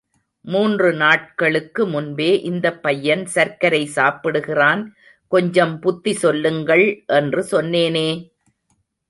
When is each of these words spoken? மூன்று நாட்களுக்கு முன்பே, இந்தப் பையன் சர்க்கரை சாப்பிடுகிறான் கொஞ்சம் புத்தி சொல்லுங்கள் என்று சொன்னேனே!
மூன்று 0.45 0.93
நாட்களுக்கு 0.93 1.85
முன்பே, 1.87 2.29
இந்தப் 2.41 2.81
பையன் 2.81 3.25
சர்க்கரை 3.27 3.83
சாப்பிடுகிறான் 3.89 4.81
கொஞ்சம் 5.31 5.79
புத்தி 5.79 6.13
சொல்லுங்கள் 6.15 6.85
என்று 7.15 7.43
சொன்னேனே! 7.51 8.09